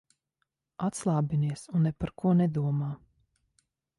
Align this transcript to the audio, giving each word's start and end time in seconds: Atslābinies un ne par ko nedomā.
Atslābinies 0.85 1.61
un 1.75 1.85
ne 1.87 1.93
par 1.99 2.13
ko 2.21 2.33
nedomā. 2.41 2.91